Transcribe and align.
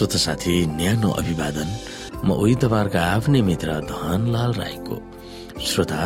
श्रोत 0.00 0.16
साथी 0.16 0.54
न्यानो 0.80 1.08
अभिवादन। 1.12 1.68
म 2.24 2.32
उही 2.32 2.54
तपाईँहरूका 2.56 3.00
आफ्नै 3.04 3.40
मित्र 3.44 3.68
धनलाल 3.84 4.52
राईको। 4.56 4.96
श्रोता 5.60 6.00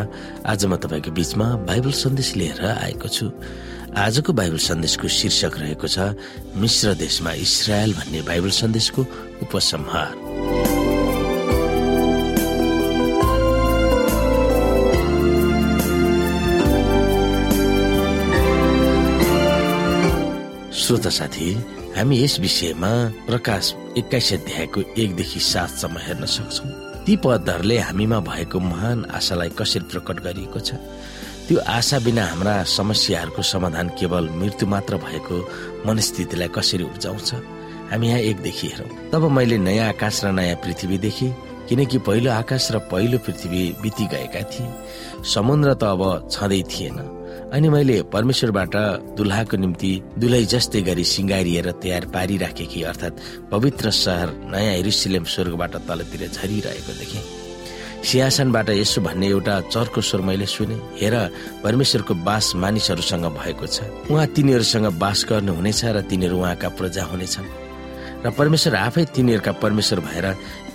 आज 0.50 0.64
म 0.66 0.74
तपाईँको 0.82 1.10
बीचमा 1.14 1.46
बाइबल 1.62 1.92
सन्देश 1.94 2.34
लिएर 2.34 2.58
आएको 2.74 3.06
छु। 3.06 3.30
आजको 3.94 4.32
बाइबल 4.34 4.58
सन्देशको 4.66 5.06
शीर्षक 5.06 5.54
रहेको 5.62 5.86
छ 5.86 6.10
मिश्र 6.58 6.94
देशमा 6.98 7.32
इसरायल 7.38 7.94
भन्ने 7.94 8.20
बाइबल 8.26 8.50
सन्देशको 8.50 9.02
उपसंहार। 9.46 10.10
श्रोता 20.82 21.10
साथी 21.14 21.48
हामी 21.96 22.16
यस 22.18 22.38
विषयमा 22.40 22.88
प्रकाश 23.26 23.64
एक्काइस 23.98 24.32
अध्यायको 24.32 24.80
एकदेखि 24.98 25.40
सातसम्म 25.40 25.98
हेर्न 25.98 26.24
सक्छौ। 26.26 26.64
ती 27.06 27.14
पदहरूले 27.22 27.78
हामीमा 27.78 28.18
भएको 28.20 28.58
महान 28.60 29.04
आशालाई 29.14 29.50
कसरी 29.54 29.86
प्रकट 29.92 30.20
गरिएको 30.26 30.58
छ? 30.58 30.74
त्यो 31.46 31.58
आशा 31.62 31.98
बिना 32.02 32.24
हाम्रा 32.26 32.54
समस्याहरूको 32.66 33.42
समाधान 33.42 33.88
केवल 33.94 34.26
मृत्यु 34.26 34.68
मात्र 34.68 34.96
भएको 35.06 35.36
मनस्थितिलाई 35.86 36.48
कसरी 36.50 36.84
उब्जाउँछ? 36.84 37.30
हामी 37.94 38.08
यहाँ 38.08 38.20
एकदेखि 38.20 38.66
हेरौँ। 38.74 38.90
तब 39.14 39.30
मैले 39.30 39.58
नयाँ 39.62 39.88
आकाश 39.94 40.24
र 40.24 40.32
नयाँ 40.34 40.58
पृथ्वी 40.66 40.98
देखेँ 40.98 41.30
किनकि 41.70 41.98
पहिलो 42.02 42.30
आकाश 42.42 42.72
र 42.74 42.78
पहिलो 42.90 43.18
पृथ्वी 43.22 43.62
बिति 43.82 44.04
गएका 44.10 44.42
थिए। 44.50 44.66
समुद्र 45.30 45.74
त 45.78 45.94
अब 45.94 46.02
छँदै 46.26 46.62
थिएन। 46.74 46.98
अनि 47.52 47.68
मैले 47.68 47.96
परमेश्वरबाट 48.12 48.74
दुल्हाको 49.16 49.56
निम्ति 49.56 49.92
दुलै 50.18 50.42
जस्तै 50.44 50.80
गरी 50.82 51.04
सिँगारिएर 51.04 51.70
तयार 51.82 52.04
पारिराखेकी 52.14 52.82
अर्थात् 52.82 53.20
पवित्र 53.50 53.90
सहर 53.90 54.28
नयाँ 54.52 54.74
हेरुसलेम 54.74 55.24
स्वर्गबाट 55.24 55.74
तलतिर 55.88 56.22
झरिरहेको 56.28 56.92
देखेँ। 56.98 57.22
सिंहासनबाट 58.04 58.68
यसो 58.70 59.00
भन्ने 59.00 59.28
एउटा 59.28 59.60
चर्को 59.72 60.00
स्वर 60.00 60.20
मैले 60.20 60.46
सुने। 60.46 60.76
हेर 61.00 61.14
परमेश्वरको 61.64 62.14
बास 62.20 62.52
मानिसहरूसँग 62.56 63.26
भएको 63.32 63.66
छ। 63.66 63.80
उहाँ 64.12 64.26
तिनीहरूसँग 64.36 64.86
बास 65.00 65.24
गर्नुहुनेछ 65.28 65.84
र 65.84 66.00
तिनीहरू 66.04 66.36
उहाँका 66.36 66.68
प्रजा 66.76 67.04
हुनेछन्। 67.08 67.48
र 68.24 68.30
परमेश्वर 68.36 68.74
आफै 68.76 69.04
तिनीहरूका 69.14 69.52
परमेश्वर 69.64 70.00
भएर 70.00 70.26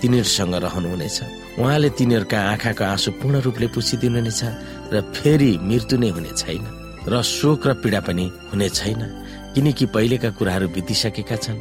तिनीहरूसँग 0.02 0.54
रहनुहुनेछ। 0.54 1.18
उहाँले 1.58 1.88
तिनीहरूका 1.98 2.38
आँखाको 2.50 2.84
आँसु 2.84 3.10
पूर्ण 3.22 3.40
रूपले 3.46 3.66
पुछिदिनुहुनेछ। 3.74 4.42
र 4.92 5.00
फेरि 5.14 5.50
मृत्यु 5.68 5.96
नै 6.02 6.08
हुने 6.16 6.32
छैन 6.40 6.64
र 7.10 7.22
शोक 7.22 7.66
र 7.68 7.70
पीडा 7.82 8.00
पनि 8.06 8.26
हुने 8.50 8.68
छैन 8.78 9.00
किनकि 9.54 9.84
पहिलेका 9.94 10.30
कुराहरू 10.38 10.66
बितिसकेका 10.74 11.36
छन्। 11.44 11.58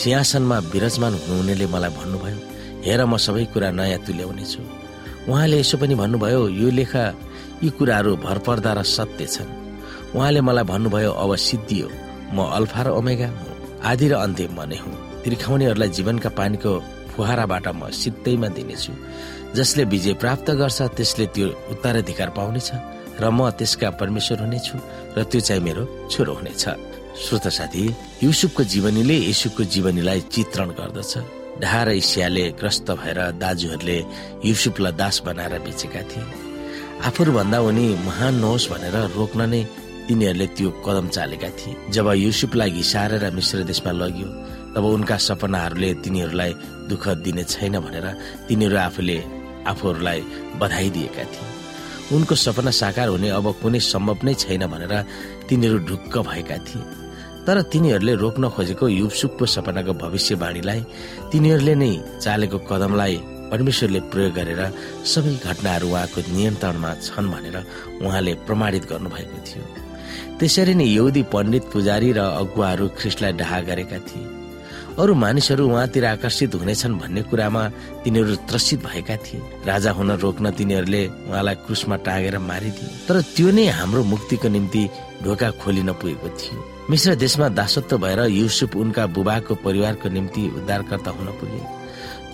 सिंहासनमा 0.00 0.56
विराजमान 0.72 1.14
हुनुहुनेले 1.22 1.66
मलाई 1.74 1.92
भन्नुभयो 1.98 2.38
हेर 2.86 3.00
म 3.04 3.16
सबै 3.24 3.44
कुरा 3.52 3.68
नयाँ 3.78 4.00
तुल्याउनेछु 4.06 4.60
उहाँले 5.28 5.56
यसो 5.60 5.76
पनि 5.80 5.94
भन्नुभयो 6.00 6.40
यो 6.60 6.68
लेखा 6.78 7.04
यी 7.62 7.68
कुराहरू 7.78 8.12
भरपर्दा 8.24 8.72
र 8.78 8.80
सत्य 8.96 9.26
छन्। 9.34 9.50
उहाँले 10.16 10.40
मलाई 10.48 10.64
भन्नुभयो 10.72 11.10
अब 11.22 11.30
सिद्धियो 11.48 11.88
म 12.36 12.38
अल्फा 12.56 12.80
र 12.84 12.88
ओमेगा 13.00 13.28
हुँ। 13.28 13.56
आदि 13.90 14.06
र 14.08 14.14
अन्त्य 14.24 14.48
म 14.56 14.60
नै 14.70 14.78
हुँ। 14.82 14.94
तिर्खाउनेहरूलाई 15.24 15.90
जीवनका 15.96 16.30
पानीको 16.38 16.72
फुहाराबाट 17.18 17.66
म 17.74 17.90
सित्तैमा 17.90 18.48
दिनेछु। 18.54 18.92
जसले 19.58 19.82
विजय 19.90 20.14
प्राप्त 20.22 20.48
गर्छ 20.54 20.78
त्यसले 20.94 21.26
त्यो 21.34 21.46
उत्तराधिकार 21.74 22.30
पाउनेछ 22.38 22.70
र 23.18 23.24
म 23.34 23.50
त्यसका 23.58 23.88
परमेश्वर 23.98 24.38
हुनेछु 24.46 24.76
र 25.18 25.18
त्यो 25.26 25.40
चाहिँ 25.42 25.62
मेरो 25.66 25.82
छोरो 26.06 26.32
हुनेछ। 26.38 26.64
श्रोत 27.18 27.46
साथी 27.50 27.82
युसुफको 28.22 28.62
जीवनीले 28.62 29.16
यशुको 29.26 29.62
जीवनीलाई 29.74 30.20
चित्रण 30.30 30.70
गर्दछ। 30.78 31.12
ढा 31.58 31.80
र 31.82 31.88
इसियाले 31.98 32.44
ग्रस्त 32.54 32.88
भएर 32.94 33.18
दाजुहरूले 33.42 33.98
युसुफलाई 34.46 34.92
दास 34.94 35.16
बनाएर 35.26 35.54
बेचेका 35.66 36.02
थिए। 36.10 36.24
आफूभन्दा 37.02 37.58
उनी 37.58 37.86
महान 38.06 38.34
नहोस् 38.38 38.70
भनेर 38.70 38.96
रोक्न 39.18 39.40
नै 39.50 39.62
तिनीहरूले 40.06 40.46
त्यो 40.54 40.70
कदम 40.86 41.06
चालेका 41.10 41.50
थिए। 41.58 41.90
जब 41.90 42.06
युसुफलाई 42.14 42.70
घिसारेर 42.78 43.24
मिश्र 43.34 43.58
देशमा 43.66 43.92
लग्यो 43.92 44.28
तब 44.74 44.84
उनका 44.84 45.16
सपनाहरूले 45.16 45.90
तिनीहरूलाई 46.04 46.52
दुःख 46.88 47.04
दिने 47.24 47.44
छैन 47.44 47.78
भनेर 47.80 48.06
तिनीहरू 48.48 48.76
आफूले 48.76 49.18
आफूहरूलाई 49.66 50.20
बधाई 50.60 50.90
दिएका 50.90 51.24
थिए। 51.24 51.56
उनको 52.16 52.34
सपना 52.34 52.70
साकार 52.72 53.08
हुने 53.08 53.28
अब 53.30 53.46
कुनै 53.62 53.80
सम्भव 53.80 54.18
नै 54.24 54.34
छैन 54.34 54.66
भनेर 54.66 54.94
तिनीहरू 55.48 55.78
ढुक्क 55.88 56.14
भएका 56.28 56.58
थिए। 56.66 56.82
तर 57.46 57.56
तिनीहरूले 57.72 58.14
रोक्न 58.14 58.48
खोजेको 58.48 58.88
युसुफको 58.88 59.44
सपनाको 59.46 59.92
भविष्यवाणीलाई 60.04 60.80
तिनीहरूले 61.32 61.74
नै 61.74 61.90
चालेको 62.20 62.58
कदमलाई 62.70 63.16
परमेश्वरले 63.50 64.00
प्रयोग 64.12 64.32
गरेर 64.36 64.60
सबै 65.04 65.32
घटनाहरू 65.48 65.88
उहाँको 65.88 66.20
नियन्त्रणमा 66.36 66.90
छन् 67.06 67.32
भनेर 67.32 67.56
उहाँले 68.04 68.32
प्रमाणित 68.46 68.84
गर्नुभएको 68.92 69.38
थियो। 69.48 69.64
त्यसरी 70.38 70.74
नै 70.80 70.88
यहुदी 70.88 71.22
पण्डित 71.32 71.64
पुजारी 71.72 72.10
र 72.12 72.20
अगुवाहरू 72.40 72.84
ख्रिस्टलाई 72.98 73.32
डहा 73.40 73.58
गरेका 73.68 73.98
थिए। 74.08 74.37
अरू 74.98 75.14
मानिसहरू 75.14 75.64
उहाँतिर 75.70 76.04
आकर्षित 76.04 76.54
हुनेछन् 76.54 76.98
भन्ने 76.98 77.22
कुरामा 77.30 77.62
तिनीहरू 78.02 78.34
त्रसित 78.50 78.80
भएका 78.82 79.16
थिए। 79.22 79.40
राजा 79.62 79.90
हुन 79.94 80.10
रोक्न 80.18 80.50
तिनीहरूले 80.58 81.02
उहाँलाई 81.30 81.54
क्रुसमा 81.62 81.96
टाँगेर 82.02 82.38
मारिदिए। 82.42 83.06
तर 83.06 83.16
त्यो 83.36 83.50
नै 83.54 83.66
हाम्रो 83.78 84.02
मुक्तिको 84.04 84.48
निम्ति 84.48 84.82
ढोका 85.22 85.48
खोलिन 85.62 85.90
पुगेको 86.02 86.28
थियो। 86.34 86.58
मिश्र 86.90 87.14
देशमा 87.14 87.48
दासत्व 87.54 87.98
भएर 88.02 88.20
युसुफ 88.26 88.74
उनका 88.74 89.06
बुबाको 89.14 89.54
परिवारको 89.62 90.08
निम्ति 90.08 90.42
उद्धारकर्ता 90.58 91.10
हुन 91.14 91.28
पुगे। 91.38 91.60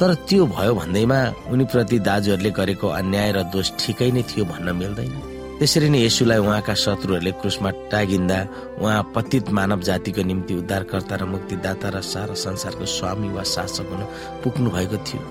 तर 0.01 0.15
त्यो 0.25 0.47
भयो 0.47 0.75
भन्दैमा 0.75 1.21
उनीप्रति 1.53 1.99
दाजुहरूले 2.01 2.51
गरेको 2.51 2.87
अन्याय 2.89 3.33
र 3.37 3.43
दोष 3.53 3.67
ठिकै 3.79 4.11
नै 4.13 4.23
थियो 4.25 4.45
भन्न 4.49 4.77
मिल्दैन। 4.77 5.34
त्यसरी 5.65 5.89
नै 5.89 6.01
यसुलाई 6.05 6.41
उहाँका 6.45 6.75
शत्रुहरूले 6.77 7.33
क्रुसमा 7.41 7.71
टागिन्दा 7.89 8.39
उहाँ 8.85 9.03
पतित 9.17 9.49
मानव 9.57 9.81
जातिको 9.89 10.23
निम्ति 10.29 10.55
उद्धारकर्ता 10.61 11.15
र 11.17 11.25
मुक्तिदाता 11.25 11.89
र 11.89 11.97
सारा 12.05 12.35
संसारको 12.37 12.85
स्वामी 12.85 13.29
वा 13.33 13.43
शासक 13.49 13.89
हुन 13.89 14.03
पुग्नु 14.45 14.69
भएको 14.77 14.97
थियो। 15.09 15.25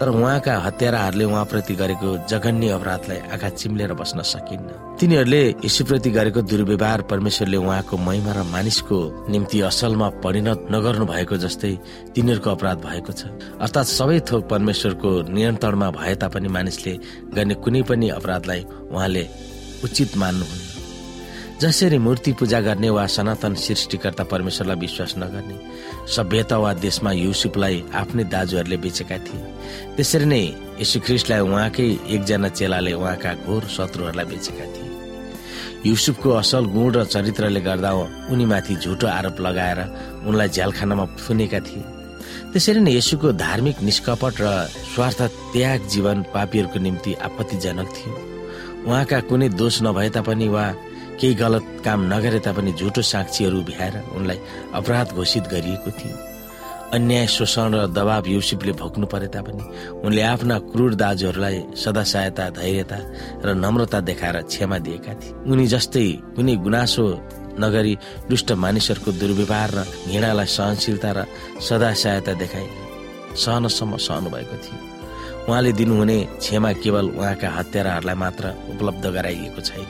तर 0.00 0.08
उहाँका 0.08 0.52
हत्याराहरूले 0.66 1.24
उहाँप्रति 1.24 1.74
गरेको 1.76 2.08
जघन्य 2.32 2.68
अपराधलाई 2.80 3.18
आँखा 3.36 3.48
चिम्लेर 3.60 3.92
बस्न 4.00 4.24
सकिन्न। 4.24 4.96
तिनीहरूले 4.96 5.42
यशुप्रति 5.68 6.10
गरेको 6.16 6.40
दुर्व्यवहार 6.48 7.00
परमेश्वरले 7.12 7.56
उहाँको 7.60 7.94
महिमा 8.08 8.32
र 8.32 8.40
मानिसको 8.56 8.98
निम्ति 9.28 9.60
असलमा 9.68 10.08
परिणत 10.24 10.72
नगर्नु 10.72 11.04
भएको 11.12 11.36
जस्तै 11.44 11.72
तिनीहरूको 12.16 12.50
अपराध 12.56 12.78
भएको 12.88 13.12
छ। 13.12 13.28
अर्थात् 13.60 13.94
सबै 14.00 14.18
थोक 14.24 14.48
परमेश्वरको 14.48 15.10
नियन्त्रणमा 15.28 15.88
भए 16.00 16.14
तापनि 16.24 16.48
मानिसले 16.48 16.92
गर्ने 17.36 17.54
कुनै 17.60 17.82
पनि 17.84 18.08
अपराधलाई 18.16 18.62
उहाँले 18.88 19.24
उचित 19.84 20.16
मान्नुहुन्न 20.16 20.72
जसरी 21.60 21.98
मूर्ति 21.98 22.32
पूजा 22.38 22.60
गर्ने 22.60 22.90
वा 22.90 23.06
सनातन 23.06 23.54
सृष्टिकर्ता 23.54 24.24
परमेश्वरलाई 24.32 24.76
विश्वास 24.76 25.14
नगर्ने 25.18 25.56
सभ्यता 26.14 26.56
वा 26.58 26.72
देशमा 26.82 27.12
युसुफलाई 27.12 27.82
आफ्नै 27.94 28.24
दाजुहरूले 28.24 28.76
बेचेका 28.76 29.18
थिए। 29.26 29.42
त्यसरी 29.96 30.26
नै 30.26 30.42
यशु 30.80 31.00
ख्रिस्टलाई 31.06 31.40
उहाँकै 31.46 31.86
एकजना 32.14 32.48
चेलाले 32.58 32.92
उहाँका 32.92 33.30
घोर 33.46 33.62
शत्रुहरूलाई 33.76 34.26
बेचेका 34.26 34.66
थिए। 34.74 34.90
युसुफको 35.86 36.30
असल 36.42 36.64
गुण 36.74 36.90
र 36.96 37.04
चरित्रले 37.14 37.60
गर्दा 37.60 37.92
उनीमाथि 38.32 38.74
झुटो 38.82 39.06
आरोप 39.06 39.40
लगाएर 39.46 39.80
उनलाई 40.26 40.48
झ्यालखानामा 40.48 41.06
थुनेका 41.22 41.60
थिए। 41.66 41.84
त्यसरी 42.52 42.80
नै 42.82 42.92
यसुको 42.98 43.32
धार्मिक 43.46 43.76
निष्कपट 43.88 44.34
र 44.42 44.46
स्वार्थ 44.92 45.20
त्याग 45.54 45.80
जीवन 45.86 46.22
पापीहरूको 46.34 46.78
निम्ति 46.86 47.12
आपत्तिजनक 47.26 47.88
थियो। 47.96 48.33
उहाँका 48.86 49.20
कुनै 49.28 49.48
दोष 49.60 49.82
नभए 49.82 50.08
तापनि 50.16 50.48
वा 50.48 50.64
केही 51.20 51.34
गलत 51.34 51.64
काम 51.84 52.00
नगरे 52.12 52.38
तापनि 52.46 52.72
झुटो 52.72 53.02
साक्षीहरू 53.02 53.62
भ्याएर 53.64 53.96
उनलाई 54.16 54.38
अपराध 54.74 55.12
घोषित 55.14 55.44
गरिएको 55.48 55.90
थियो। 55.90 56.16
अन्याय 56.94 57.26
शोषण 57.26 57.74
र 57.74 57.86
दबाव 57.90 58.26
युसिपले 58.28 58.72
भोग्नु 58.78 59.06
परे 59.06 59.28
तापनि 59.34 59.64
उनले 60.04 60.22
आफ्ना 60.22 60.58
क्रूर 60.70 60.94
दाजुहरूलाई 60.94 61.58
सदा 61.74 62.02
सहायता 62.02 62.48
धैर्यता 62.54 62.98
र 63.44 63.54
नम्रता 63.54 64.00
देखाएर 64.00 64.36
क्षमा 64.52 64.78
दिएका 64.78 65.12
थिए। 65.20 65.32
उनी 65.50 65.66
जस्तै 65.66 66.06
कुनै 66.36 66.54
गुनासो 66.64 67.04
नगरी 67.58 67.94
दुष्ट 68.30 68.52
मानिसहरूको 68.52 69.10
दुर्व्यवहार 69.20 69.70
र 69.74 69.78
घृणालाई 70.06 70.46
सहनशीलता 70.46 71.10
र 71.16 71.18
सदा 71.58 71.92
सहायता 71.94 72.32
देखाए 72.42 72.68
सहनसम्म 73.42 73.96
सहनु 73.96 74.28
भएको 74.30 74.56
थियो। 74.62 74.93
उहाँले 75.48 75.72
दिनुहुने 75.72 76.18
क्षमा 76.40 76.72
केवल 76.82 77.06
उहाँका 77.10 77.48
हत्याराहरूलाई 77.50 78.16
मात्र 78.16 78.44
उपलब्ध 78.72 79.04
गराइएको 79.06 79.60
छैन। 79.60 79.88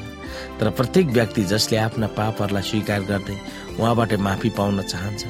तर 0.59 0.71
प्रत्येक 0.71 1.07
व्यक्ति 1.15 1.43
जसले 1.53 1.77
आफ्ना 1.79 2.07
पापहरूलाई 2.19 2.63
स्वीकार 2.63 3.01
गर्दै 3.11 3.37
उहाँबाट 3.79 4.13
माफी 4.19 4.51
पाउन 4.59 4.83
चाहन्छ 4.83 5.23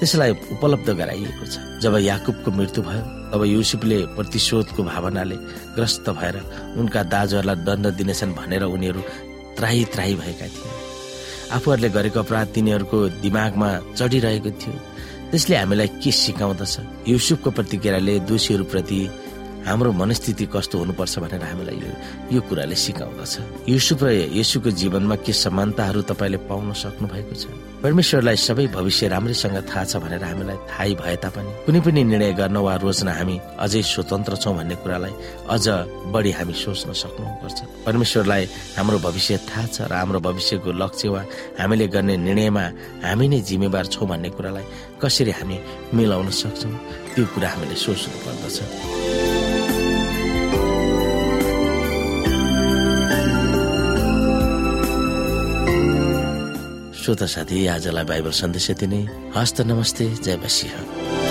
त्यसलाई 0.00 0.30
उपलब्ध 0.54 0.88
गराइएको 0.90 1.44
छ। 1.46 1.54
जब 1.82 1.94
याकुबको 2.00 2.50
मृत्यु 2.50 2.82
भयो 2.82 3.02
तब 3.30 3.42
युसुफले 3.46 3.98
प्रतिशोधको 4.16 4.82
भावनाले 4.82 5.36
ग्रस्त 5.76 6.06
भएर 6.18 6.36
उनका 6.80 7.02
दाजुहरूलाई 7.14 7.56
दण्ड 7.66 7.86
दिनेछन् 7.98 8.34
भनेर 8.34 8.62
उनीहरू 8.66 9.00
त्राही 9.56 9.84
त्राही 9.92 10.14
भएका 10.14 10.46
थिए। 10.50 10.72
आफूहरूले 11.54 11.88
गरेको 11.90 12.18
अपराध 12.20 12.48
तिनीहरूको 12.54 12.98
दिमागमा 13.22 13.68
चढिरहेको 13.98 14.50
थियो। 14.50 14.74
त्यसले 15.30 15.56
हामीलाई 15.56 15.88
के 16.02 16.10
सिकाउँदछ? 16.10 16.74
युसुफको 17.06 17.50
प्रतिक्रियाले 17.50 18.14
दोषीहरूप्रति 18.26 19.00
हाम्रो 19.66 19.92
मनस्थिति 19.92 20.46
कस्तो 20.54 20.78
हुनुपर्छ 20.78 21.18
भनेर 21.18 21.42
हामीलाई 21.44 21.76
यो 21.76 21.92
यो 22.34 22.40
कुराले 22.48 22.76
सिकाउँदछ। 22.84 23.68
युसुफ 23.68 24.02
र 24.02 24.08
यसुको 24.40 24.70
जीवनमा 24.80 25.16
के 25.24 25.32
समानताहरू 25.32 26.00
तपाईँले 26.10 26.38
पाउन 26.48 26.72
सक्नु 26.72 27.06
भएको 27.08 27.34
छ? 27.34 27.44
परमेश्वरलाई 27.80 28.36
सबै 28.36 28.66
भविष्य 28.76 29.08
राम्रैसँग 29.08 29.56
थाहा 29.68 29.84
छ 29.84 29.96
भनेर 30.04 30.24
हामीलाई 30.24 30.58
थाहै 30.68 30.92
भए 31.00 31.16
तापनि 31.24 31.50
कुनै 31.64 31.80
पनि 31.80 32.00
निर्णय 32.04 32.32
गर्न 32.40 32.56
वा 32.60 32.74
रोज्न 32.84 33.08
हामी 33.08 33.36
अझै 33.56 33.82
स्वतन्त्र 33.82 34.36
छौँ 34.36 34.54
भन्ने 34.56 34.74
कुरालाई 34.84 35.12
अझ 35.48 35.66
बढी 36.12 36.30
हामी 36.38 36.54
सोच्न 36.60 36.92
सक्नुपर्छ 36.92 37.58
परमेश्वरलाई 37.86 38.44
हाम्रो 38.76 38.98
भविष्य 39.00 39.36
थाहा 39.48 39.66
छ 39.74 39.88
र 39.88 39.92
हाम्रो 39.96 40.20
भविष्यको 40.28 40.70
लक्ष्य 40.76 41.08
वा 41.08 41.22
हामीले 41.60 41.86
गर्ने 41.88 42.16
निर्णयमा 42.28 42.64
हामी 43.08 43.26
नै 43.32 43.40
जिम्मेवार 43.48 43.86
छौँ 43.92 44.08
भन्ने 44.12 44.28
कुरालाई 44.36 44.64
कसरी 45.00 45.32
हामी 45.40 45.56
मिलाउन 45.96 46.28
सक्छौँ 46.36 46.74
त्यो 47.16 47.24
कुरा 47.32 47.48
हामीले 47.48 47.76
सोच्नु 47.80 48.16
पर्दछ 48.24 49.09
श्रोता 57.00 57.26
साथी 57.26 57.66
आजलाई 57.66 58.04
बाइबल 58.04 58.30
सन्देश 58.30 58.70
यति 58.70 58.86
नै। 58.86 59.00
हस्त 59.36 59.60
नमस्ते 59.60 60.06
जय 60.20 60.36
मसिंह। 60.36 61.29